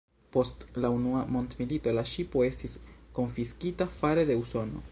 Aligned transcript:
Post 0.35 0.63
la 0.85 0.89
Dua 1.01 1.19
Mondmilito 1.35 1.93
la 1.97 2.03
ŝipo 2.13 2.43
estis 2.47 2.73
konfiskita 3.19 3.89
fare 3.99 4.25
de 4.31 4.43
Usono. 4.45 4.83